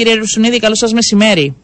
κύριε 0.00 0.14
Ρουσουνίδη, 0.14 0.58
καλό 0.58 0.74
σας 0.74 0.92
μεσημέρι. 0.92 1.54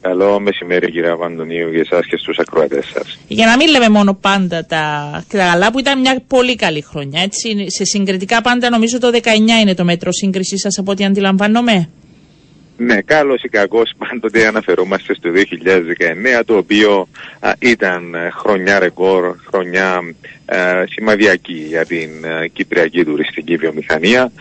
Καλό 0.00 0.40
μεσημέρι 0.40 0.90
κύριε 0.90 1.10
Απαντονίου 1.10 1.70
για 1.70 1.80
εσάς 1.80 2.06
και 2.06 2.16
στους 2.16 2.38
ακροατές 2.38 2.86
σας. 2.94 3.18
Για 3.28 3.46
να 3.46 3.56
μην 3.56 3.68
λέμε 3.68 3.88
μόνο 3.88 4.14
πάντα 4.14 4.66
τα, 4.66 5.24
τα 5.28 5.38
καλά 5.38 5.70
που 5.72 5.78
ήταν 5.78 6.00
μια 6.00 6.22
πολύ 6.26 6.54
καλή 6.54 6.80
χρονιά. 6.82 7.22
Έτσι, 7.22 7.70
σε 7.70 7.84
συγκριτικά 7.84 8.40
πάντα 8.40 8.70
νομίζω 8.70 8.98
το 8.98 9.10
19 9.12 9.16
είναι 9.60 9.74
το 9.74 9.84
μέτρο 9.84 10.12
σύγκρισης 10.12 10.60
σας 10.60 10.78
από 10.78 10.90
ό,τι 10.90 11.04
αντιλαμβάνομαι. 11.04 11.88
Ναι, 12.82 13.00
καλός 13.00 13.42
ή 13.42 13.48
κακός 13.48 13.92
πάντοτε 14.08 14.46
αναφερόμαστε 14.46 15.14
στο 15.14 15.30
2019, 16.38 16.42
το 16.44 16.56
οποίο 16.56 17.08
ήταν 17.58 18.14
ε, 18.14 18.30
χρονιά 18.30 18.78
ρεκόρ, 18.78 19.36
χρονιά 19.46 19.96
α, 19.96 20.86
σημαδιακή 20.90 21.64
για 21.68 21.86
την 21.86 22.10
κυπριακή 22.52 23.04
τουριστική 23.04 23.56
βιομηχανία 23.56 24.32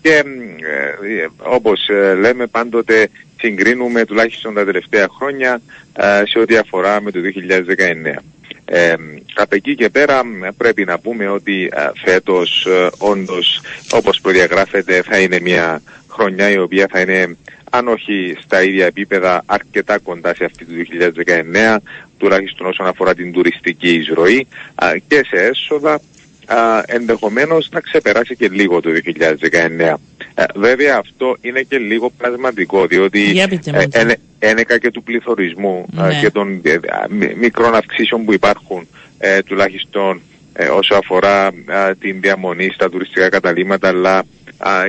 και 0.00 0.12
ε, 0.12 1.26
όπως 1.36 1.88
ε, 1.88 2.14
λέμε 2.14 2.46
πάντοτε 2.46 3.08
συγκρίνουμε 3.40 4.04
τουλάχιστον 4.04 4.54
τα 4.54 4.64
τελευταία 4.64 5.08
χρόνια 5.16 5.60
σε 6.24 6.38
ό,τι 6.38 6.56
αφορά 6.56 7.00
με 7.00 7.10
το 7.10 7.18
2019. 8.14 8.22
Ε, 8.64 8.94
από 9.34 9.54
εκεί 9.54 9.74
και 9.74 9.88
πέρα 9.88 10.22
πρέπει 10.56 10.84
να 10.84 10.98
πούμε 10.98 11.28
ότι 11.28 11.70
φέτος 12.04 12.66
όντως 12.98 13.60
όπως 13.90 14.20
προδιαγράφεται 14.20 15.02
θα 15.02 15.18
είναι 15.18 15.40
μια 15.40 15.82
χρονιά 16.12 16.50
η 16.50 16.58
οποία 16.58 16.86
θα 16.90 17.00
είναι 17.00 17.36
αν 17.70 17.88
όχι 17.88 18.36
στα 18.40 18.62
ίδια 18.62 18.86
επίπεδα 18.86 19.42
αρκετά 19.46 19.98
κοντά 19.98 20.34
σε 20.34 20.44
αυτή 20.44 20.64
του 20.64 20.72
2019 21.66 21.76
τουλάχιστον 22.18 22.66
όσον 22.66 22.86
αφορά 22.86 23.14
την 23.14 23.32
τουριστική 23.32 23.94
εισρωή 23.94 24.46
και 25.08 25.24
σε 25.28 25.36
έσοδα 25.36 26.00
ενδεχομένως 26.86 27.68
να 27.72 27.80
ξεπεράσει 27.80 28.36
και 28.36 28.48
λίγο 28.48 28.80
το 28.80 28.90
2019. 29.04 29.94
Ε, 30.34 30.44
βέβαια 30.54 30.96
αυτό 30.96 31.36
είναι 31.40 31.62
και 31.62 31.78
λίγο 31.78 32.10
πλασματικό 32.10 32.86
διότι 32.86 33.40
ε, 33.90 34.12
ένεκα 34.38 34.78
και 34.78 34.90
του 34.90 35.02
πληθωρισμού 35.02 35.86
ναι. 35.92 36.20
και 36.20 36.30
των 36.30 36.60
ε, 36.64 36.78
μικρών 37.36 37.74
αυξήσεων 37.74 38.24
που 38.24 38.32
υπάρχουν 38.32 38.88
τουλάχιστον 39.44 40.20
όσο 40.72 40.94
αφορά 40.94 41.50
την 41.98 42.20
διαμονή 42.20 42.70
στα 42.74 42.90
τουριστικά 42.90 43.28
καταλήμματα 43.28 43.88
αλλά 43.88 44.22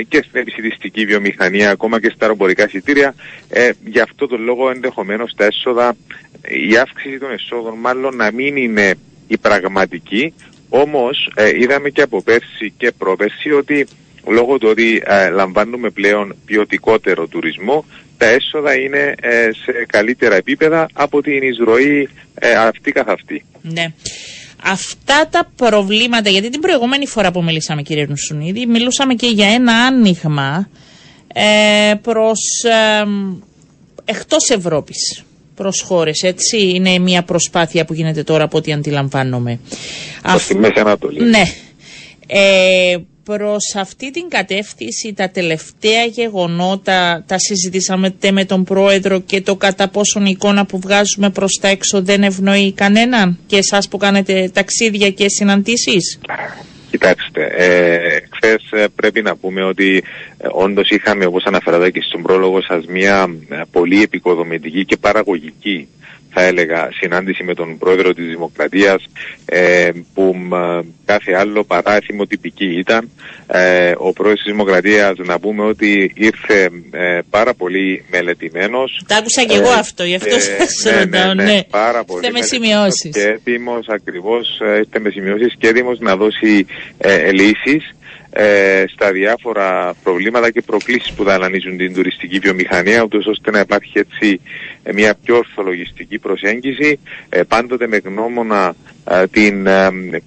και 0.08 0.18
στην 0.18 0.40
επιστημιστική 0.40 1.06
βιομηχανία, 1.06 1.70
ακόμα 1.70 2.00
και 2.00 2.10
στα 2.16 2.26
αεροπορικά 2.26 2.66
εισιτήρια. 2.66 3.16
Ε, 3.50 3.70
γι' 3.86 4.00
αυτό 4.00 4.28
το 4.28 4.38
λόγο 4.38 4.70
ενδεχομένως 4.70 5.34
τα 5.36 5.46
έσοδα, 5.46 5.96
η 6.70 6.78
αύξηση 6.78 7.18
των 7.18 7.32
εσόδων 7.32 7.78
μάλλον 7.78 8.16
να 8.16 8.32
μην 8.32 8.56
είναι 8.56 8.94
η 9.28 9.38
πραγματική, 9.38 10.34
όμως 10.70 11.32
ε, 11.36 11.50
είδαμε 11.58 11.90
και 11.90 12.02
από 12.02 12.24
πέρσι 12.24 12.74
και 12.78 12.92
πρόπερσι 12.98 13.52
ότι 13.52 13.88
λόγω 14.28 14.58
του 14.58 14.68
ότι 14.72 15.04
ε, 15.06 15.30
λαμβάνουμε 15.30 15.90
πλέον 15.90 16.36
ποιοτικότερο 16.46 17.28
τουρισμό, 17.28 17.86
τα 18.18 18.26
έσοδα 18.26 18.76
είναι 18.76 19.16
ε, 19.22 19.50
σε 19.64 19.86
καλύτερα 19.88 20.36
επίπεδα 20.36 20.88
από 20.94 21.22
την 21.22 21.44
εισρωή 21.44 22.10
αυτή 22.58 22.92
καθ' 22.92 23.10
αυτή. 23.10 23.46
Ναι 23.62 23.94
αυτά 24.64 25.28
τα 25.30 25.52
προβλήματα, 25.56 26.30
γιατί 26.30 26.50
την 26.50 26.60
προηγούμενη 26.62 27.08
φορά 27.08 27.32
που 27.32 27.44
μιλήσαμε 27.44 27.82
κύριε 27.82 28.06
Νουσουνίδη, 28.10 28.66
μιλούσαμε 28.66 29.14
και 29.14 29.28
για 29.28 29.48
ένα 29.48 29.74
άνοιγμα 29.74 30.70
ε, 31.34 31.94
προς 32.02 32.40
ε, 32.64 33.04
εκτός 34.06 34.50
Ευρώπης 34.50 35.24
προς 35.56 35.82
χώρες, 35.82 36.22
έτσι; 36.22 36.58
Είναι 36.58 37.00
μια 37.00 37.24
προσπάθεια 37.24 37.86
που 37.86 37.94
γίνεται 37.94 38.24
τώρα 38.24 38.44
από 38.44 38.58
ό,τι 38.58 38.74
αντιλαμβάνομαι. 38.74 39.60
Προς 40.22 40.46
τη 40.46 40.58
Μέση 40.58 40.80
Ανατολή. 40.80 41.24
Ναι. 41.24 41.44
Ε, 42.28 42.98
προς 43.24 43.76
αυτή 43.76 44.12
την 44.12 44.30
κατεύθυνση 44.30 45.14
τα 45.14 45.30
τελευταία 45.30 46.04
γεγονότα 46.04 47.24
τα 47.28 47.38
συζητήσαμε 47.40 48.16
με 48.32 48.46
τον 48.46 48.64
πρόεδρο 48.64 49.20
και 49.20 49.42
το 49.42 49.56
κατά 49.56 49.88
πόσον 49.90 50.26
εικόνα 50.26 50.66
που 50.66 50.80
βγάζουμε 50.80 51.30
προς 51.30 51.58
τα 51.62 51.68
έξω 51.68 52.02
δεν 52.02 52.24
ευνοεί 52.24 52.74
κανέναν 52.74 53.40
και 53.46 53.58
εσάς 53.58 53.88
που 53.88 53.98
κάνετε 53.98 54.50
ταξίδια 54.54 55.10
και 55.10 55.30
συναντήσεις; 55.30 56.20
Κοιτάξτε, 56.90 57.46
ε, 57.46 57.98
χθες 58.36 58.72
ε, 58.72 58.86
πρέπει 58.96 59.22
να 59.22 59.36
πούμε 59.36 59.64
ότι 59.64 60.04
ε, 60.38 60.48
όντως 60.52 60.90
είχαμε 60.90 61.26
όπως 61.26 61.44
αναφέρατε 61.46 61.90
και 61.90 62.02
στον 62.02 62.22
πρόλογο 62.22 62.62
σας 62.62 62.86
μια 62.86 63.36
ε, 63.50 63.62
πολύ 63.72 64.02
επικοδομητική 64.02 64.86
και 64.86 64.98
παραγωγική 64.98 65.88
θα 66.34 66.42
έλεγα 66.42 66.90
συνάντηση 66.92 67.44
με 67.44 67.54
τον 67.54 67.78
πρόεδρο 67.78 68.14
της 68.14 68.26
Δημοκρατίας 68.28 69.06
ε, 69.46 69.90
που 70.14 70.36
κάθε 71.06 71.34
άλλο 71.34 71.64
παρά 71.64 72.00
θυμοτυπική 72.04 72.66
ήταν. 72.66 73.10
Ε, 73.48 73.94
ο 73.98 74.14
πρόεδρος 74.14 74.44
της 74.44 74.52
Δημοκρατίας 74.52 75.18
να 75.18 75.40
πούμε 75.40 75.64
ότι 75.64 76.12
ήρθε 76.16 76.70
ε, 76.92 77.20
πάρα 77.30 77.54
πολύ 77.54 78.06
μελετημένος. 78.10 79.02
Τα 79.08 79.16
άκουσα 79.16 79.44
και 79.44 79.56
εγώ 79.56 79.70
αυτό, 79.70 80.04
γι' 80.04 80.16
αυτό 80.16 80.40
σας 80.40 80.84
ναι, 80.84 80.92
ναι, 80.92 81.00
ρωτάω. 81.00 81.34
Ναι, 81.34 81.44
ναι, 81.44 81.64
πάρα 81.70 82.04
πολύ. 82.04 82.32
με 82.32 82.42
σημειώσεις. 82.42 83.12
Και 83.12 83.28
έτοιμος 83.28 83.88
ακριβώς, 83.88 84.60
ήρθε 84.78 85.00
με 85.00 85.10
σημειώσεις 85.10 85.56
και 85.58 85.68
έτοιμος 85.68 86.00
να 86.00 86.16
δώσει 86.16 86.66
λύσεις 87.34 87.96
ε, 88.36 88.84
στα 88.88 89.12
διάφορα 89.12 89.94
προβλήματα 90.04 90.52
και 90.52 90.62
προκλήσεις 90.62 91.14
που 91.14 91.24
δανανίζουν 91.24 91.78
την 91.78 91.94
τουριστική 91.94 92.40
βιομηχανία 92.40 93.04
ούτως 93.04 93.26
ώστε 93.26 93.52
να 93.52 93.60
υπάρχει 93.60 94.00
έτσι 94.00 94.42
ε, 94.84 94.94
μια 94.94 95.16
πιο 95.24 95.38
ορθολογιστική 95.38 96.20
προσέγγιση 96.20 97.00
ε, 97.30 97.44
πάντοτε 97.44 97.88
με 97.88 97.98
γνώμονα 97.98 98.76
ε, 99.10 99.28
την 99.28 99.68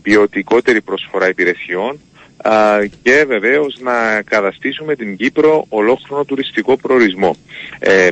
ποιοτικότερη 0.03 0.81
προσφορά 0.81 1.28
υπηρεσιών 1.28 2.00
και 3.03 3.25
βεβαίως 3.27 3.79
να 3.81 4.23
καταστήσουμε 4.23 4.95
την 4.95 5.17
Κύπρο 5.17 5.65
ολόκληρο 5.69 6.25
τουριστικό 6.25 6.77
προορισμό. 6.77 7.37
Ε, 7.79 8.09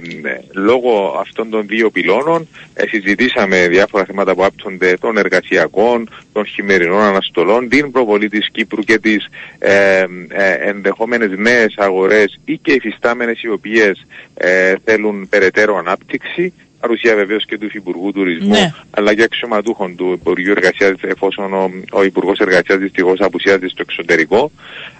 λόγω 0.53 1.17
αυτών 1.21 1.51
των 1.51 1.67
δύο 1.67 1.91
πυλώνων 1.91 2.49
ε, 2.75 2.87
συζητήσαμε 2.87 3.69
διάφορα 3.69 4.05
θέματα 4.05 4.35
που 4.35 4.45
άπτονται 4.45 4.97
των 5.01 5.17
εργασιακών, 5.17 6.09
των 6.33 6.47
χειμερινών 6.47 7.01
αναστολών, 7.01 7.69
την 7.69 7.91
προβολή 7.91 8.29
της 8.29 8.49
Κύπρου 8.53 8.83
και 8.83 8.99
τις 8.99 9.29
ε, 9.59 10.05
ε, 10.29 10.53
ενδεχόμενες 10.61 11.31
νέες 11.37 11.75
αγορές 11.77 12.39
ή 12.45 12.59
και 12.59 12.73
υφιστάμενες 12.73 13.43
οι 13.43 13.49
οποίες 13.49 14.07
ε, 14.35 14.75
θέλουν 14.85 15.29
περαιτέρω 15.29 15.77
ανάπτυξη 15.77 16.53
παρουσία 16.85 17.15
βεβαίως 17.15 17.45
και 17.45 17.59
του 17.59 17.65
Υφυπουργού 17.65 18.13
Τουρισμού, 18.13 18.49
ναι. 18.49 18.73
αλλά 18.91 19.15
και 19.15 19.23
αξιωματούχων 19.23 19.97
του 19.97 20.13
Υπουργείου 20.13 20.51
Εργασίας, 20.51 20.93
εφόσον 21.01 21.55
ο, 21.55 21.71
ο 21.91 22.03
Υπουργός 22.05 22.39
Εργασίας 22.39 22.79
δυστυχώς 22.79 23.21
απουσιάζει 23.21 23.67
στο 23.67 23.83
εξωτερικό. 23.89 24.51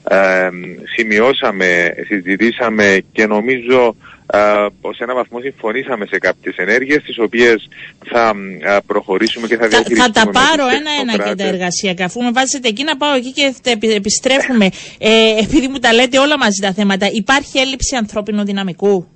Ε, 0.09 0.49
σημειώσαμε, 0.95 1.95
συζητήσαμε 2.07 3.03
και 3.13 3.27
νομίζω 3.27 3.97
ε, 4.27 4.39
σε 4.97 5.03
έναν 5.05 5.17
βαθμό 5.17 5.41
συμφωνήσαμε 5.41 6.07
σε 6.07 6.19
κάποιες 6.19 6.57
ενέργειες, 6.57 7.03
τις 7.03 7.19
οποίες 7.19 7.69
θα 8.05 8.33
ε, 8.61 8.77
προχωρήσουμε 8.87 9.47
και 9.47 9.57
θα 9.57 9.69
διαχειριστούμε. 9.69 10.13
Θα, 10.15 10.21
θα 10.21 10.31
τα 10.31 10.41
πάρω 10.41 10.67
ένα-ένα 10.79 11.29
και 11.29 11.35
τα 11.35 11.45
εργασιακά. 11.45 12.05
Αφού 12.05 12.23
με 12.23 12.31
βάζετε 12.31 12.69
εκεί 12.69 12.85
να 12.85 12.97
πάω 12.97 13.15
εκεί 13.15 13.33
και 13.33 13.55
επιστρέφουμε. 13.81 14.69
Ε, 14.99 15.11
επειδή 15.43 15.69
μου 15.69 15.79
τα 15.79 15.93
λέτε 15.93 16.19
όλα 16.19 16.39
μαζί 16.39 16.61
τα 16.61 16.73
θέματα, 16.73 17.09
υπάρχει 17.13 17.59
έλλειψη 17.59 17.97
ανθρώπινου 17.97 18.45
δυναμικού; 18.45 19.14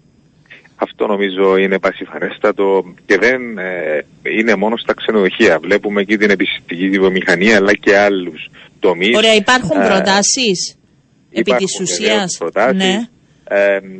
Αυτό 0.80 1.06
νομίζω 1.06 1.56
είναι 1.56 1.78
πασιφανέστατο 1.78 2.94
και 3.06 3.18
δεν 3.18 3.58
ε, 3.58 4.04
είναι 4.38 4.54
μόνο 4.54 4.76
στα 4.76 4.94
ξενοδοχεία. 4.94 5.58
Βλέπουμε 5.58 6.00
εκεί 6.00 6.16
την 6.16 6.30
επιστημική 6.30 6.98
βιομηχανία 6.98 7.56
αλλά 7.56 7.72
και 7.74 7.96
άλλους 7.96 8.48
τομείς. 8.80 9.16
Ωραία, 9.16 9.34
υπάρχουν 9.34 9.76
προτάσεις 9.86 10.76
επί 11.30 11.52
της 11.52 11.80
ουσίας; 11.80 12.38
Ναι 12.74 13.08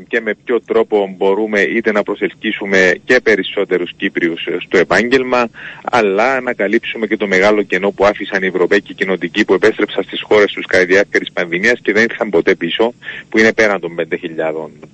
και 0.08 0.20
με 0.20 0.34
ποιο 0.44 0.60
τρόπο 0.60 1.14
μπορούμε 1.16 1.60
είτε 1.60 1.92
να 1.92 2.02
προσελκύσουμε 2.02 2.94
και 3.04 3.20
περισσότερους 3.20 3.92
Κύπριους 3.96 4.46
στο 4.66 4.78
επάγγελμα 4.78 5.48
αλλά 5.84 6.40
να 6.40 6.52
καλύψουμε 6.52 7.06
και 7.06 7.16
το 7.16 7.26
μεγάλο 7.26 7.62
κενό 7.62 7.90
που 7.90 8.04
άφησαν 8.04 8.42
οι 8.42 8.46
Ευρωπαίοι 8.46 8.82
και 8.82 8.92
οι 8.92 8.94
κοινοτικοί 8.94 9.44
που 9.44 9.54
επέστρεψαν 9.54 10.02
στις 10.02 10.22
χώρες 10.22 10.52
τους 10.52 10.66
κατά 10.66 10.84
τη 10.84 10.92
διάρκεια 10.92 11.20
της 11.20 11.32
πανδημίας 11.32 11.80
και 11.82 11.92
δεν 11.92 12.02
ήρθαν 12.02 12.30
ποτέ 12.30 12.54
πίσω 12.54 12.94
που 13.28 13.38
είναι 13.38 13.52
πέραν 13.52 13.80
των 13.80 13.94
5.000 13.98 14.16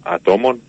ατόμων 0.03 0.61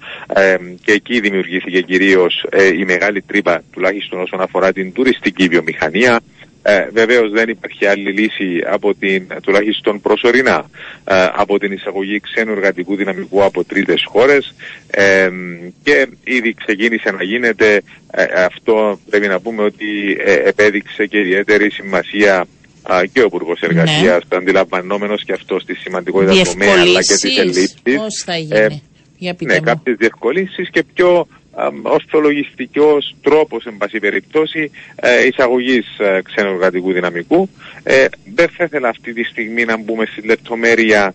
και 0.83 0.91
εκεί 0.91 1.19
δημιουργήθηκε 1.19 1.81
κυρίως 1.81 2.45
ε, 2.49 2.67
η 2.67 2.85
μεγάλη 2.85 3.21
τρύπα 3.21 3.63
τουλάχιστον 3.71 4.21
όσον 4.21 4.41
αφορά 4.41 4.71
την 4.71 4.93
τουριστική 4.93 5.47
βιομηχανία 5.47 6.21
ε, 6.67 6.87
Βεβαίως 6.93 7.31
δεν 7.31 7.49
υπάρχει 7.49 7.85
άλλη 7.85 8.11
λύση 8.11 8.63
από 8.65 8.93
την, 8.93 9.27
τουλάχιστον 9.43 10.01
προσωρινά, 10.01 10.69
ε, 11.03 11.27
από 11.33 11.59
την 11.59 11.71
εισαγωγή 11.71 12.19
ξένου 12.19 12.51
εργατικού 12.51 12.95
δυναμικού 12.95 13.43
από 13.43 13.63
τρίτες 13.63 14.03
χώρες 14.07 14.55
ε, 14.87 15.29
και 15.83 16.07
ήδη 16.23 16.53
ξεκίνησε 16.53 17.11
να 17.11 17.23
γίνεται, 17.23 17.81
ε, 18.11 18.23
αυτό 18.43 18.99
πρέπει 19.09 19.27
να 19.27 19.39
πούμε 19.39 19.63
ότι 19.63 20.17
επέδειξε 20.43 21.05
και 21.05 21.19
ιδιαίτερη 21.19 21.71
σημασία 21.71 22.45
και 23.13 23.21
ο 23.21 23.25
Υπουργός 23.25 23.59
Εργασίας, 23.61 24.23
ναι. 24.29 24.37
αντιλαμβανόμενος 24.37 25.23
και 25.23 25.33
αυτός 25.33 25.61
στη 25.61 25.75
σημαντικότητας 25.75 26.37
του 26.37 26.51
τομέα 26.51 26.81
αλλά 26.81 27.01
και 27.01 27.13
της 27.13 27.37
ελλείψης. 27.37 27.75
Πώς 27.83 28.23
θα 28.25 28.37
γίνει, 28.37 28.83
για 29.17 29.35
ναι, 29.39 29.59
κάποιες 29.59 29.95
διευκολύνσεις 29.95 30.69
και 30.69 30.83
πιο 30.93 31.27
ορθολογιστικός 31.81 33.15
τρόπος 33.21 33.65
εν 33.65 33.77
πάση 33.77 33.99
περιπτώσει 33.99 34.71
ε, 34.95 35.27
εισαγωγής 35.27 35.99
ε, 35.99 36.21
ξένου 36.23 36.57
δυναμικού. 36.93 37.49
Ε, 37.83 38.05
δεν 38.35 38.49
θα 38.49 38.63
ήθελα 38.63 38.89
αυτή 38.89 39.13
τη 39.13 39.23
στιγμή 39.23 39.65
να 39.65 39.77
μπούμε 39.77 40.05
στη 40.05 40.21
λεπτομέρεια 40.21 41.13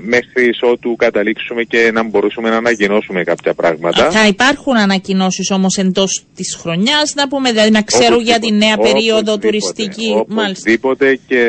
μέχρι 0.00 0.54
ότου 0.60 0.96
καταλήξουμε 0.96 1.62
και 1.62 1.90
να 1.92 2.02
μπορούσαμε 2.02 2.50
να 2.50 2.56
ανακοινώσουμε 2.56 3.22
κάποια 3.24 3.54
πράγματα. 3.54 4.10
Θα 4.10 4.26
υπάρχουν 4.26 4.76
ανακοινώσεις 4.76 5.50
όμως 5.50 5.76
εντός 5.76 6.24
της 6.34 6.58
χρονιάς, 6.60 7.14
να 7.14 7.28
πούμε, 7.28 7.50
δηλαδή 7.50 7.70
να 7.70 7.82
ξέρουν 7.82 8.20
για 8.20 8.38
τη 8.38 8.52
νέα 8.52 8.76
περίοδο 8.76 9.38
τουριστική. 9.38 10.14
Οπωσδήποτε 10.16 11.18
και 11.26 11.46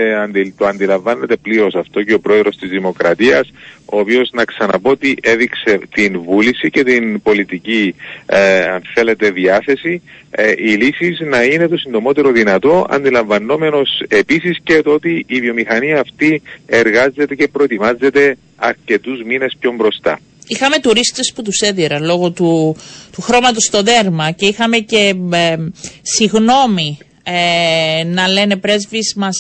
το 0.58 0.66
αντιλαμβάνεται 0.66 1.36
πλήρως 1.36 1.76
αυτό 1.76 2.04
και 2.04 2.14
ο 2.14 2.20
πρόεδρος 2.20 2.56
της 2.58 2.70
Δημοκρατίας, 2.70 3.52
ο 3.86 4.00
οποίος 4.00 4.30
να 4.34 4.44
ξαναπώ 4.44 4.90
ότι 4.90 5.18
έδειξε 5.22 5.80
την 5.94 6.22
βούληση 6.22 6.70
και 6.70 6.84
την 6.84 7.22
πολιτική, 7.22 7.96
ε, 8.26 8.64
αν 8.64 8.82
θέλετε, 8.94 9.30
διάθεση 9.30 10.02
ε, 10.32 10.52
οι 10.58 10.76
λύσεις 10.76 11.20
να 11.20 11.44
είναι 11.44 11.68
το 11.68 11.78
συντομότερο 11.78 12.32
δυνατό, 12.32 12.86
αντιλαμβανόμενος 12.90 14.04
επίσης 14.08 14.58
και 14.64 14.82
το 14.82 14.92
ότι 14.92 15.26
η 15.28 15.40
βιομηχανία 15.40 16.00
αυτή 16.00 16.42
εργάζεται 16.66 17.36
και 17.36 17.48
προετοιμάζεται 17.58 18.38
αρκετούς 18.56 19.24
μήνες 19.24 19.56
πιο 19.60 19.72
μπροστά. 19.72 20.20
Είχαμε 20.48 20.80
τουρίστες 20.80 21.32
που 21.36 21.42
τους 21.42 21.60
έδιραν 21.60 22.04
λόγω 22.04 22.32
του, 22.32 22.76
του 23.12 23.22
χρώματος 23.22 23.64
στο 23.64 23.82
δέρμα 23.82 24.32
και 24.32 24.46
είχαμε 24.46 24.78
και 24.78 25.16
ε, 25.32 25.56
συγνώμη 26.02 26.98
ε, 27.24 28.04
να 28.04 28.28
λένε 28.28 28.56
πρέσβεις 28.56 29.14
μας 29.16 29.36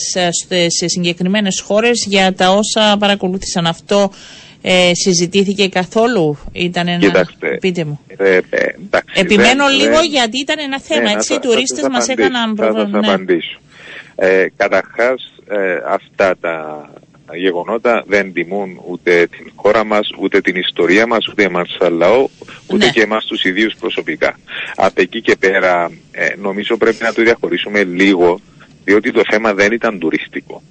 ε, 0.49 0.69
σε 0.69 0.87
συγκεκριμένες 0.87 1.59
χώρες 1.59 2.05
για 2.07 2.33
τα 2.33 2.49
όσα 2.49 2.95
παρακολούθησαν 2.99 3.67
αυτό 3.67 4.11
ε, 4.61 4.91
συζητήθηκε 4.93 5.67
καθόλου, 5.67 6.37
ήταν 6.51 6.87
ένα... 6.87 6.99
Κοιτάξτε, 6.99 7.57
Πείτε 7.61 7.83
μου. 7.85 7.99
Ε, 8.07 8.35
ε, 8.35 8.41
εντάξει, 8.49 9.13
Επιμένω 9.13 9.65
δεν, 9.65 9.75
λίγο 9.75 9.97
δεν, 9.97 10.09
γιατί 10.09 10.39
ήταν 10.39 10.59
ένα 10.59 10.79
θέμα, 10.79 11.09
έτσι, 11.09 11.33
οι 11.33 11.39
τουρίστες 11.39 11.87
μας 11.91 12.07
έκαναν 12.07 12.55
πρόβλημα. 12.55 12.85
Θα 12.85 12.91
σας 12.91 13.01
ναι. 13.01 13.13
απαντήσω. 13.13 13.59
Ε, 14.15 14.45
καταρχάς, 14.55 15.33
ε, 15.47 15.79
αυτά 15.87 16.37
τα 16.41 16.89
γεγονότα 17.35 18.03
δεν 18.07 18.33
τιμούν 18.33 18.81
ούτε 18.87 19.27
την 19.27 19.51
χώρα 19.55 19.83
μας, 19.83 20.09
ούτε 20.19 20.41
την 20.41 20.55
ιστορία 20.55 21.07
μας, 21.07 21.27
ούτε 21.27 21.43
εμάς 21.43 21.75
σαν 21.79 21.93
λαό, 21.93 22.27
ούτε 22.67 22.85
ναι. 22.85 22.91
και 22.91 23.01
εμάς 23.01 23.25
τους 23.25 23.43
ιδίους 23.43 23.73
προσωπικά. 23.79 24.39
Από 24.75 25.01
εκεί 25.01 25.21
και 25.21 25.35
πέρα 25.35 25.91
ε, 26.11 26.35
νομίζω 26.37 26.77
πρέπει 26.77 27.03
να 27.03 27.13
το 27.13 27.21
διαχωρίσουμε 27.21 27.83
λίγο, 27.83 28.39
διότι 28.83 29.11
το 29.11 29.21
θέμα 29.29 29.53
δεν 29.53 29.71
ήταν 29.71 29.99
τουριστικό. 29.99 30.61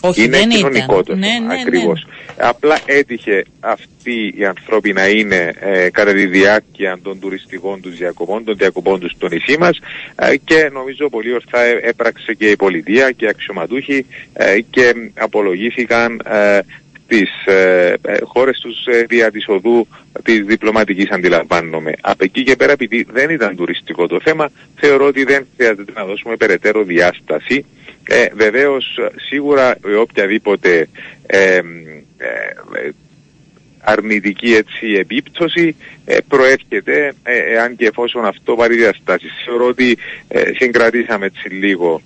Όχι, 0.00 0.24
είναι 0.24 0.36
δεν 0.36 0.48
κοινωνικό 0.48 1.02
το 1.02 1.14
ναι, 1.14 1.26
ναι, 1.46 1.60
ακριβώς. 1.60 2.06
Ναι. 2.06 2.46
Απλά 2.48 2.78
έτυχε 2.84 3.44
αυτή 3.60 4.34
η 4.36 4.44
ανθρώποι 4.44 4.92
να 4.92 5.08
είναι 5.08 5.52
ε, 5.60 5.90
κατά 5.90 6.12
τη 6.12 6.26
διάρκεια 6.26 6.98
των 7.02 7.20
τουριστικών 7.20 7.80
τους 7.80 7.96
διακοπών, 7.96 8.44
των 8.44 8.56
διακοπών 8.56 9.00
τους 9.00 9.10
στο 9.10 9.28
νησί 9.28 9.56
μας 9.58 9.78
ε, 10.16 10.36
και 10.36 10.70
νομίζω 10.72 11.08
πολύ 11.08 11.32
ορθά 11.32 11.62
έπραξε 11.62 12.34
και 12.34 12.50
η 12.50 12.56
πολιτεία 12.56 13.10
και 13.10 13.24
οι 13.24 13.28
αξιωματούχοι 13.28 14.06
ε, 14.32 14.60
και 14.70 14.94
απολογήθηκαν 15.14 16.20
ε, 16.24 16.58
τις 17.06 17.30
ε, 17.44 17.94
χώρες 18.22 18.58
τους 18.58 18.84
δια 19.08 19.30
της 19.30 19.44
οδού 19.48 19.86
της 20.22 20.44
διπλωματικής 20.44 21.10
αντιλαμβάνομαι. 21.10 21.92
Από 22.00 22.24
εκεί 22.24 22.42
και 22.42 22.56
πέρα 22.56 22.72
επειδή 22.72 23.06
δεν 23.12 23.30
ήταν 23.30 23.56
τουριστικό 23.56 24.06
το 24.06 24.20
θέμα 24.22 24.50
θεωρώ 24.74 25.06
ότι 25.06 25.24
δεν 25.24 25.46
χρειάζεται 25.56 25.92
να 25.94 26.04
δώσουμε 26.04 26.36
περαιτέρω 26.36 26.82
διάσταση 26.82 27.64
ε, 28.08 28.26
βεβαίως 28.34 28.98
σίγουρα 29.28 29.78
οποιαδήποτε 30.00 30.88
ε, 31.26 31.56
ε, 31.56 31.62
αρνητική 33.78 34.54
έτσι, 34.54 34.92
επίπτωση 34.92 35.76
ε, 36.04 36.16
προέρχεται 36.28 37.12
εάν 37.52 37.76
και 37.76 37.86
εφόσον 37.86 38.24
αυτό 38.24 38.54
πάρει 38.54 38.76
διαστάσεις. 38.76 39.30
Θεωρώ 39.44 39.66
ότι 39.66 39.98
συγκρατήσαμε 40.58 41.26
έτσι 41.26 41.48
λίγο 41.48 42.00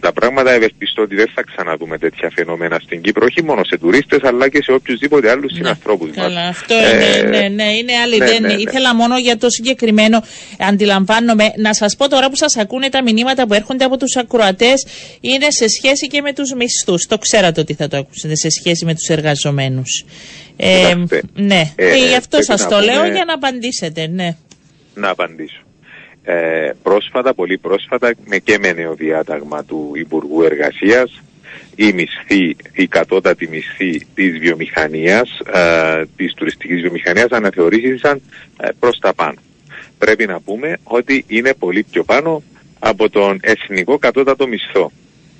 τα 0.00 0.12
πράγματα 0.12 0.50
ευελπιστώ 0.50 1.02
ότι 1.02 1.14
δεν 1.14 1.30
θα 1.34 1.42
ξαναδούμε 1.42 1.98
τέτοια 1.98 2.30
φαινόμενα 2.34 2.78
στην 2.82 3.00
Κύπρο, 3.00 3.26
όχι 3.30 3.42
μόνο 3.42 3.64
σε 3.64 3.78
τουρίστες, 3.78 4.18
αλλά 4.22 4.48
και 4.48 4.62
σε 4.62 4.72
οποιουσδήποτε 4.72 5.30
άλλους 5.30 5.52
ναι, 5.52 5.56
συνανθρώπους 5.56 6.08
μας. 6.08 6.16
Καλά, 6.16 6.48
αυτό 6.48 6.74
ε, 6.74 6.78
είναι, 6.78 7.38
ναι, 7.38 7.48
ναι, 7.48 7.72
είναι 7.72 7.92
άλλη. 8.02 8.18
Ναι, 8.18 8.26
δεν, 8.26 8.42
ναι, 8.42 8.48
ναι. 8.48 8.54
Ήθελα 8.54 8.94
μόνο 8.94 9.18
για 9.18 9.36
το 9.36 9.50
συγκεκριμένο, 9.50 10.22
αντιλαμβάνομαι, 10.58 11.52
να 11.56 11.74
σας 11.74 11.96
πω 11.96 12.08
τώρα 12.08 12.28
που 12.28 12.36
σας 12.36 12.56
ακούνε 12.56 12.88
τα 12.88 13.02
μηνύματα 13.02 13.46
που 13.46 13.54
έρχονται 13.54 13.84
από 13.84 13.96
τους 13.96 14.16
ακροατές, 14.16 14.86
είναι 15.20 15.50
σε 15.50 15.68
σχέση 15.68 16.06
και 16.06 16.20
με 16.20 16.32
τους 16.32 16.52
μισθούς. 16.52 17.06
Το 17.06 17.18
ξέρατε 17.18 17.60
ότι 17.60 17.74
θα 17.74 17.88
το 17.88 17.96
ακούσετε, 17.96 18.36
σε 18.36 18.50
σχέση 18.50 18.84
με 18.84 18.94
τους 18.94 19.08
εργαζομένους. 19.08 20.04
Ε, 20.56 20.94
ναι, 21.34 21.72
ε, 21.76 21.90
και 21.90 22.06
γι' 22.08 22.16
αυτό 22.16 22.42
σας 22.42 22.68
το 22.68 22.80
λέω 22.80 23.06
για 23.06 23.24
να 23.24 23.34
απαντήσετε, 23.34 24.06
ναι. 24.06 24.36
Να 24.94 25.08
απαντήσω 25.08 25.62
ε, 26.24 26.70
πρόσφατα, 26.82 27.34
πολύ 27.34 27.58
πρόσφατα, 27.58 28.14
με 28.24 28.38
και 28.38 28.58
με 28.60 28.72
νέο 28.72 28.94
διάταγμα 28.94 29.64
του 29.64 29.92
Υπουργού 29.94 30.42
Εργασίας, 30.42 31.22
η 31.76 31.92
μισθή, 31.92 32.56
η 32.72 32.86
κατώτατη 32.86 33.48
μισθή 33.48 34.06
της 34.14 34.38
βιομηχανίας, 34.38 35.38
ε, 35.52 36.02
της 36.16 36.34
τουριστικής 36.34 36.80
βιομηχανίας 36.80 37.30
αναθεωρήθησαν 37.30 38.22
ε, 38.60 38.68
προς 38.78 38.98
τα 38.98 39.14
πάνω. 39.14 39.38
Πρέπει 39.98 40.26
να 40.26 40.40
πούμε 40.40 40.78
ότι 40.82 41.24
είναι 41.28 41.54
πολύ 41.54 41.82
πιο 41.90 42.04
πάνω 42.04 42.42
από 42.78 43.10
τον 43.10 43.38
εθνικό 43.42 43.98
κατώτατο 43.98 44.46
μισθό. 44.46 44.90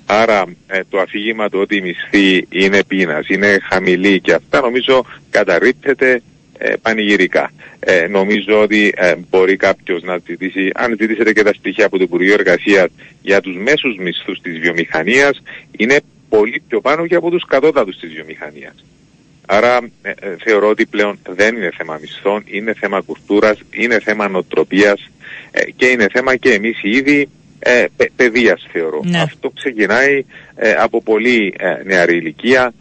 Άρα 0.05 0.45
ε, 0.67 0.79
το 0.89 0.99
αφήγημα 0.99 1.49
του 1.49 1.59
ότι 1.59 1.75
η 1.75 1.81
μισθή 1.81 2.47
είναι 2.49 2.83
πείνας, 2.83 3.27
είναι 3.27 3.59
χαμηλή 3.69 4.21
και 4.21 4.33
αυτά 4.33 4.61
νομίζω 4.61 5.05
καταρρύπτεται 5.29 6.21
ε, 6.57 6.73
πανηγυρικά. 6.81 7.51
Ε, 7.79 8.07
νομίζω 8.07 8.61
ότι 8.61 8.93
ε, 8.95 9.13
μπορεί 9.29 9.55
κάποιος 9.55 10.03
να 10.03 10.17
ζητήσει, 10.27 10.71
αν 10.73 10.95
ζητήσετε 10.99 11.33
και 11.33 11.43
τα 11.43 11.53
στοιχεία 11.53 11.85
από 11.85 11.97
το 11.97 12.03
Υπουργείο 12.03 12.33
Εργασίας 12.33 12.89
για 13.21 13.41
τους 13.41 13.57
μέσους 13.57 13.97
μισθούς 13.97 14.39
της 14.41 14.59
βιομηχανίας, 14.59 15.41
είναι 15.77 15.99
πολύ 16.29 16.63
πιο 16.67 16.81
πάνω 16.81 17.07
και 17.07 17.15
από 17.15 17.29
τους 17.29 17.45
κατώτατους 17.47 17.99
της 17.99 18.13
βιομηχανίας. 18.13 18.85
Άρα 19.45 19.79
ε, 20.01 20.11
θεωρώ 20.43 20.69
ότι 20.69 20.85
πλέον 20.85 21.19
δεν 21.29 21.55
είναι 21.55 21.71
θέμα 21.77 21.97
μισθών, 22.01 22.43
είναι 22.45 22.73
θέμα 22.73 23.01
κουλτούρας, 23.01 23.59
είναι 23.71 23.99
θέμα 23.99 24.27
νοοτροπίας 24.27 25.09
και 25.75 25.85
είναι 25.85 26.07
θέμα 26.11 26.35
και 26.35 26.53
εμείς 26.53 26.79
ήδη 26.83 27.29
ε, 27.59 27.85
παιδείας 28.15 28.67
θεωρώ. 28.71 29.01
Ναι. 29.03 29.21
Αυτό 29.21 29.49
ξεκινάει 29.49 30.25
από 30.79 31.01
πολύ 31.01 31.55
νεαρή 31.85 32.17
ηλικία 32.17 32.73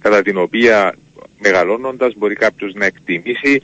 κατά 0.00 0.22
την 0.22 0.38
οποία 0.38 0.94
μεγαλώνοντας 1.38 2.14
μπορεί 2.16 2.34
κάποιος 2.34 2.72
να 2.74 2.84
εκτιμήσει 2.84 3.62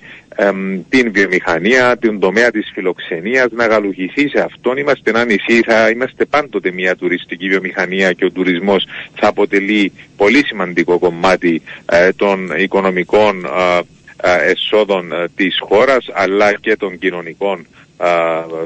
την 0.89 1.13
βιομηχανία, 1.13 1.97
την 1.97 2.19
τομέα 2.19 2.51
της 2.51 2.71
φιλοξενίας, 2.75 3.47
να 3.51 3.67
γαλουχηθεί 3.67 4.29
σε 4.29 4.41
αυτόν. 4.41 4.77
Είμαστε 4.77 5.11
ένα 5.11 5.25
νησί, 5.25 5.61
θα 5.67 5.89
είμαστε 5.89 6.25
πάντοτε 6.25 6.73
μια 6.73 6.97
τουριστική 6.97 7.49
βιομηχανία 7.49 8.13
και 8.13 8.25
ο 8.25 8.31
τουρισμός 8.31 8.87
θα 9.15 9.29
αποτελεί 9.29 9.93
πολύ 10.17 10.45
σημαντικό 10.47 10.99
κομμάτι 10.99 11.63
ε, 11.87 12.13
των 12.13 12.51
οικονομικών 12.57 13.45
ε, 13.45 13.81
ε, 14.23 14.51
εσόδων 14.51 15.13
της 15.37 15.59
χώρας 15.61 16.07
αλλά 16.13 16.55
και 16.55 16.77
των 16.77 16.99
κοινωνικών 16.99 17.67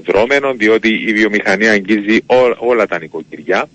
δρόμενων 0.07 0.57
διότι 0.59 0.89
η 0.89 1.13
βιομηχανία 1.13 1.73
αγγίζει 1.73 2.19
όλα 2.59 2.87
τα 2.87 2.99
νοικοκυριά. 2.99 3.69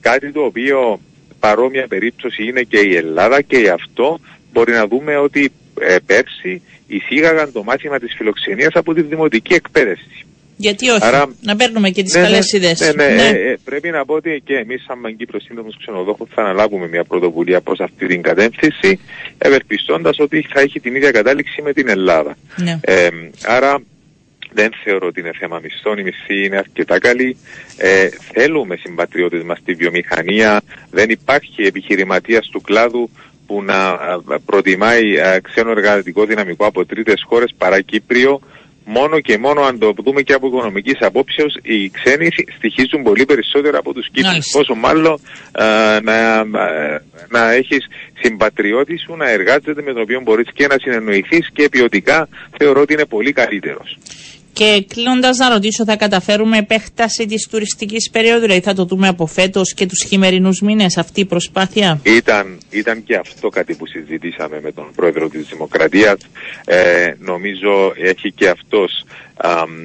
κάτι 0.00 0.32
το 0.32 0.40
οποίο 0.40 1.00
παρόμοια 1.40 1.86
περίπτωση 1.88 2.44
είναι 2.44 2.62
και 2.62 2.78
η 2.78 2.96
Ελλάδα 2.96 3.42
και 3.42 3.56
γι' 3.56 3.68
αυτό 3.68 4.20
μπορεί 4.52 4.72
να 4.72 4.86
δούμε 4.86 5.16
ότι 5.16 5.52
ε, 5.80 5.96
πέρσι 6.06 6.62
εισήγαγαν 6.86 7.52
το 7.52 7.62
μάθημα 7.62 7.98
της 7.98 8.14
φιλοξενίας 8.16 8.72
από 8.74 8.94
τη 8.94 9.02
δημοτική 9.02 9.54
εκπαίδευση. 9.54 10.24
Γιατί 10.56 10.88
όχι, 10.88 11.04
Άρα, 11.04 11.34
να 11.42 11.56
παίρνουμε 11.56 11.90
και 11.90 12.02
τις 12.02 12.14
ναι, 12.14 12.22
καλές 12.22 12.52
ναι, 12.52 12.58
ιδέες. 12.58 12.80
Ναι, 12.80 13.04
ναι, 13.04 13.14
ναι. 13.14 13.28
Ε, 13.28 13.50
ε, 13.50 13.56
πρέπει 13.64 13.90
να 13.90 14.04
πω 14.04 14.14
ότι 14.14 14.42
και 14.44 14.54
εμείς 14.54 14.84
σαν 14.86 14.98
Μαγκύπρο 14.98 15.40
Σύνδρομος 15.40 15.76
Ξενοδόχων 15.78 16.28
θα 16.34 16.42
αναλάβουμε 16.42 16.88
μια 16.88 17.04
πρωτοβουλία 17.04 17.60
προς 17.60 17.80
αυτή 17.80 18.06
την 18.06 18.22
κατεύθυνση 18.22 19.00
ευελπιστώντας 19.38 20.18
ότι 20.18 20.46
θα 20.52 20.60
έχει 20.60 20.80
την 20.80 20.94
ίδια 20.94 21.10
κατάληξη 21.10 21.62
με 21.62 21.72
την 21.72 21.88
Ελλάδα. 21.88 22.36
Ναι. 22.56 22.78
Ε, 22.80 23.08
άρα 23.46 23.82
δεν 24.52 24.70
θεωρώ 24.84 25.06
ότι 25.06 25.20
είναι 25.20 25.32
θέμα 25.38 25.60
μισθών, 25.62 25.98
η 25.98 26.02
μισθή 26.02 26.44
είναι 26.44 26.56
αρκετά 26.56 26.98
καλή. 26.98 27.36
Ε, 27.76 28.08
θέλουμε 28.32 28.76
συμπατριώτες 28.76 29.42
μας 29.42 29.58
στη 29.58 29.74
βιομηχανία, 29.74 30.60
δεν 30.90 31.10
υπάρχει 31.10 31.62
επιχειρηματίας 31.62 32.48
του 32.48 32.60
κλάδου 32.60 33.10
που 33.46 33.62
να 33.62 33.88
ε, 34.30 34.34
προτιμάει 34.44 35.16
ε, 35.16 35.40
ξένο 35.42 35.70
εργατικό 35.70 36.24
δυναμικό 36.24 36.66
από 36.66 36.86
τρίτες 36.86 37.22
χώρες 37.26 37.54
παρά 37.58 37.80
Κύπριο 37.80 38.40
μόνο 38.84 39.20
και 39.20 39.38
μόνο 39.38 39.60
αν 39.60 39.78
το 39.78 39.94
δούμε 40.04 40.22
και 40.22 40.32
από 40.32 40.46
οικονομικής 40.46 40.96
απόψεως, 41.00 41.54
οι 41.62 41.90
ξένοι 41.90 42.28
στοιχίζουν 42.56 43.02
πολύ 43.02 43.24
περισσότερο 43.24 43.78
από 43.78 43.92
τους 43.92 44.08
Κύπριους. 44.12 44.50
Πόσο 44.52 44.74
μάλλον 44.74 45.20
ε, 45.52 46.00
να, 46.02 46.44
να 47.28 47.52
έχεις 47.52 47.86
συμπατριώτη 48.20 48.98
σου 48.98 49.16
να 49.16 49.30
εργάζεται 49.30 49.82
με 49.82 49.92
τον 49.92 50.02
οποίο 50.02 50.20
μπορείς 50.20 50.48
και 50.54 50.66
να 50.66 50.76
συνεννοηθείς 50.78 51.50
και 51.52 51.68
ποιοτικά 51.68 52.28
θεωρώ 52.58 52.80
ότι 52.80 52.92
είναι 52.92 53.04
πολύ 53.04 53.32
καλύτερος. 53.32 53.98
Και 54.60 54.84
κλείνοντας 54.88 55.36
να 55.36 55.48
ρωτήσω, 55.48 55.84
θα 55.84 55.96
καταφέρουμε 55.96 56.58
επέκταση 56.58 57.26
της 57.26 57.48
τουριστικής 57.50 58.10
περίοδου, 58.10 58.40
δηλαδή 58.40 58.60
θα 58.60 58.74
το 58.74 58.84
δούμε 58.84 59.08
από 59.08 59.26
φέτος 59.26 59.74
και 59.74 59.86
τους 59.86 60.04
χειμερινούς 60.08 60.60
μήνες 60.60 60.96
αυτή 60.96 61.20
η 61.20 61.24
προσπάθεια; 61.24 62.00
Ήταν, 62.02 62.58
ήταν 62.70 63.04
και 63.04 63.16
αυτό 63.16 63.48
κάτι 63.48 63.74
που 63.74 63.86
συζητήσαμε 63.86 64.60
με 64.62 64.72
τον 64.72 64.86
πρόεδρο 64.94 65.28
της 65.28 65.46
Δημοκρατίας. 65.46 66.16
Ε, 66.64 67.12
νομίζω 67.18 67.92
έχει 67.96 68.32
και 68.32 68.48
αυτός 68.48 69.04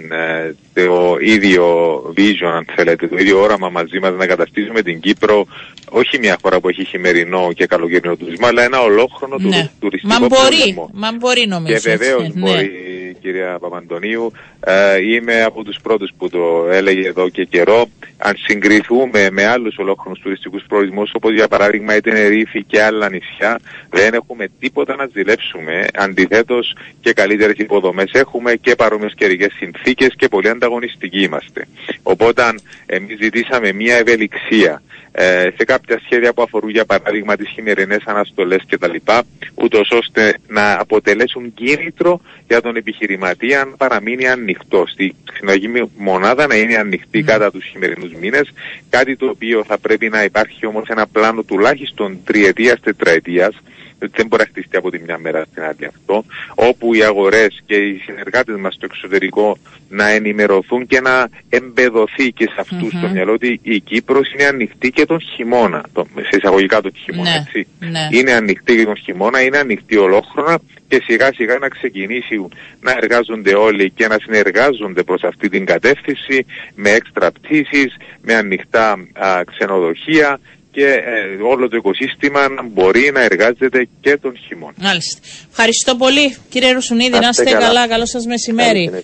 ε, 0.09 0.53
το 0.73 1.17
ίδιο 1.19 1.95
vision, 2.17 2.51
αν 2.55 2.65
θέλετε, 2.75 3.07
το 3.07 3.17
ίδιο 3.17 3.41
όραμα 3.41 3.69
μαζί 3.69 3.99
μας 3.99 4.13
να 4.15 4.25
καταστήσουμε 4.25 4.81
την 4.81 4.99
Κύπρο 4.99 5.47
όχι 5.89 6.19
μια 6.19 6.37
χώρα 6.41 6.59
που 6.59 6.69
έχει 6.69 6.85
χειμερινό 6.85 7.51
και 7.53 7.65
καλοκαιρινό 7.65 8.15
τουρισμό, 8.15 8.47
αλλά 8.47 8.63
ένα 8.63 8.79
ολόχρονο 8.79 9.35
ναι. 9.39 9.69
τουριστικό 9.79 10.19
μα 10.19 10.27
μπορεί, 10.27 10.75
Μα 10.93 11.11
μπορεί 11.11 11.47
νομίζω. 11.47 11.73
Και 11.73 11.89
βεβαίως 11.89 12.33
ναι. 12.33 12.39
μπορεί, 12.39 12.71
κυρία 13.25 13.57
Παπαντονίου. 13.59 14.31
Ε, 14.59 15.01
είμαι 15.01 15.43
από 15.43 15.63
τους 15.63 15.77
πρώτους 15.81 16.11
που 16.17 16.29
το 16.29 16.67
έλεγε 16.71 17.07
εδώ 17.07 17.29
και 17.29 17.43
καιρό. 17.43 17.85
Αν 18.17 18.35
συγκριθούμε 18.37 19.29
με 19.31 19.45
άλλους 19.45 19.77
ολόκληρους 19.77 20.19
τουριστικούς 20.19 20.63
προορισμούς, 20.67 21.11
όπως 21.13 21.33
για 21.33 21.47
παράδειγμα 21.47 21.95
η 21.95 22.01
Τενερίφη 22.01 22.63
και 22.63 22.83
άλλα 22.83 23.09
νησιά, 23.09 23.59
δεν 23.89 24.13
έχουμε 24.13 24.47
τίποτα 24.59 24.95
να 24.95 25.09
ζηλέψουμε. 25.13 25.87
Αντιθέτως 25.93 26.75
και 27.01 27.13
καλύτερες 27.13 27.57
υποδομές 27.57 28.11
έχουμε 28.11 28.55
και 28.55 28.75
παρόμοιες 28.75 29.13
καιρικές 29.15 29.53
συνθήκες 29.57 30.13
και 30.17 30.27
πολύ 30.27 30.49
ανταγωνιστικοί 30.49 31.21
είμαστε. 31.21 31.67
Οπότε 32.03 32.43
εμείς 32.85 33.17
ζητήσαμε 33.21 33.71
μια 33.71 33.95
ευελιξία 33.95 34.81
ε, 35.17 35.49
σε 35.57 35.63
κάποια 35.65 35.99
σχέδια 36.03 36.33
που 36.33 36.41
αφορούν 36.41 36.69
για 36.69 36.85
παράδειγμα 36.85 37.35
τις 37.35 37.49
χειμερινές 37.49 38.03
αναστολές 38.05 38.61
κτλ. 38.69 38.95
ούτως 39.55 39.89
ώστε 39.91 40.37
να 40.47 40.79
αποτελέσουν 40.79 41.53
κίνητρο 41.53 42.21
για 42.47 42.61
τον 42.61 42.75
επιχειρηματία 43.15 43.61
αν 43.61 43.75
παραμείνει 43.77 44.27
ανοιχτό. 44.27 44.85
Στη 44.87 45.15
συνολική 45.33 45.91
μονάδα 45.97 46.47
να 46.47 46.55
είναι 46.55 46.75
ανοιχτή 46.75 47.19
mm. 47.19 47.25
κατά 47.25 47.51
τους 47.51 47.65
χειμερινούς 47.65 48.13
μήνες, 48.13 48.53
κάτι 48.89 49.15
το 49.15 49.25
οποίο 49.25 49.63
θα 49.63 49.77
πρέπει 49.77 50.09
να 50.09 50.23
υπάρχει 50.23 50.65
όμως 50.65 50.87
ένα 50.87 51.07
πλάνο 51.07 51.43
τουλάχιστον 51.43 52.19
τριετίας, 52.23 52.79
τετραετίας, 52.79 53.55
δεν 53.99 54.27
μπορεί 54.27 54.41
να 54.41 54.49
χτιστεί 54.49 54.77
από 54.77 54.91
τη 54.91 54.99
μια 54.99 55.17
μέρα 55.17 55.45
στην 55.51 55.63
άλλη 55.63 55.85
αυτό, 55.85 56.23
όπου 56.55 56.93
οι 56.93 57.03
αγορές 57.03 57.63
και 57.65 57.75
οι 57.75 57.97
συνεργάτες 57.97 58.55
μας 58.59 58.73
στο 58.73 58.85
εξωτερικό 58.85 59.57
να 59.89 60.09
ενημερωθούν 60.09 60.87
και 60.87 61.01
να 61.01 61.29
εμπεδοθεί 61.49 62.31
και 62.31 62.45
σε 62.45 62.55
αυτούς 62.59 62.93
mm-hmm. 62.95 63.01
το 63.01 63.07
μυαλό 63.07 63.33
ότι 63.33 63.59
η 63.63 63.79
Κύπρος 63.79 64.33
είναι 64.33 64.45
ανοιχτή 64.45 64.89
και 64.91 65.05
τον 65.05 65.21
χειμώνα, 65.21 65.83
το, 65.93 66.07
σε 66.15 66.37
εισαγωγικά 66.37 66.81
τον 66.81 66.91
χειμώνα, 66.95 67.29
ναι, 67.29 67.43
έτσι. 67.45 67.67
Ναι. 67.79 68.17
Είναι 68.17 68.31
ανοιχτή 68.31 68.75
και 68.75 68.85
τον 68.85 68.97
χειμώνα, 68.97 69.41
είναι 69.41 69.57
ανοιχτή 69.57 69.97
ολόχρονα 69.97 70.59
και 70.87 71.01
σιγά 71.05 71.33
σιγά 71.33 71.57
να 71.57 71.67
ξεκινήσουν 71.67 72.51
να 72.81 72.91
εργάζονται 72.91 73.55
όλοι 73.55 73.89
και 73.89 74.07
να 74.07 74.17
συνεργάζονται 74.21 75.03
προς 75.03 75.23
αυτή 75.23 75.49
την 75.49 75.65
κατεύθυνση 75.65 76.45
με 76.75 76.89
έξτρα 76.89 77.31
πτήσεις, 77.31 77.95
με 78.21 78.33
ανοιχτά 78.33 78.91
α, 79.13 79.43
ξενοδοχεία 79.45 80.39
και 80.75 80.87
ε, 80.87 81.41
όλο 81.51 81.69
το 81.69 81.77
οικοσύστημα 81.77 82.49
να 82.49 82.63
μπορεί 82.63 83.11
να 83.13 83.21
εργάζεται 83.21 83.87
και 84.01 84.17
τον 84.17 84.37
χειμώνα. 84.47 84.73
Μάλιστα. 84.77 85.19
Ευχαριστώ 85.49 85.95
πολύ 85.95 86.35
κύριε 86.49 86.71
Ρουσουνίδη. 86.71 87.19
Να 87.19 87.27
είστε 87.27 87.51
καλά. 87.51 87.87
Καλό 87.87 88.05
σας 88.05 88.25
μεσημέρι. 88.25 89.03